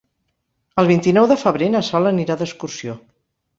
El 0.83 0.89
vint-i-nou 0.91 1.29
de 1.33 1.37
febrer 1.43 1.69
na 1.75 1.83
Sol 1.91 2.11
anirà 2.15 2.41
d'excursió. 2.43 2.99